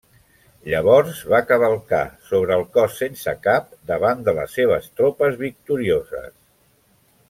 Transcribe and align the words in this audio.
Llavors 0.71 1.19
va 1.33 1.41
cavalcar 1.51 1.99
sobre 2.31 2.57
el 2.57 2.65
cos 2.79 2.97
sense 3.03 3.37
cap, 3.45 3.69
davant 3.95 4.27
de 4.31 4.37
les 4.43 4.59
seves 4.61 4.91
tropes 5.01 5.39
victorioses. 5.49 6.31